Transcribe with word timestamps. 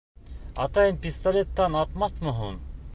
—Атайың 0.65 0.97
пистолеттан 1.05 1.79
атмаҫмы 1.85 2.39
һуң? 2.43 2.59